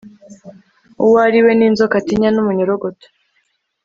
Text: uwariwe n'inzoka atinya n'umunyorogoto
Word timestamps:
uwariwe 1.05 1.51
n'inzoka 1.55 1.95
atinya 2.01 2.29
n'umunyorogoto 2.31 3.07